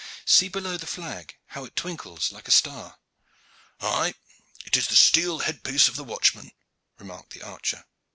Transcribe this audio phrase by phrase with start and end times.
[0.25, 2.97] See below the flag, how it twinkles like a star!"
[3.81, 4.15] "Aye,
[4.65, 6.53] it is the steel head piece of the watchman,"
[6.97, 7.85] remarked the archer.